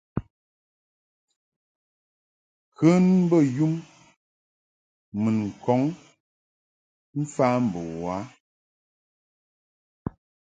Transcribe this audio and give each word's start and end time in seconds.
Nken 2.71 3.05
bey 3.29 3.49
um 3.65 3.73
mun 5.21 5.37
kɔŋ 5.63 5.81
mfa 7.19 7.47
mbo 7.63 7.79
u 7.97 8.01
a. 8.15 8.17